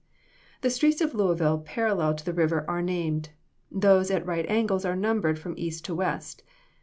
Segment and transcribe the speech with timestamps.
[0.61, 3.29] The streets of Louisville parallel to the river are named;
[3.69, 6.41] those at right angles are numbered from east to west.